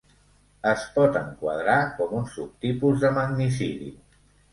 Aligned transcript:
Es 0.69 0.85
pot 0.93 1.19
enquadrar 1.19 1.75
com 1.99 2.15
un 2.21 2.25
subtipus 2.37 3.05
de 3.05 3.13
magnicidi. 3.19 3.91